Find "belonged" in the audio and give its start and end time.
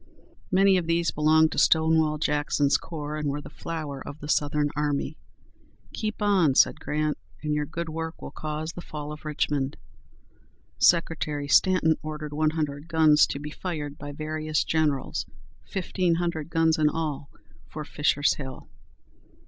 1.11-1.51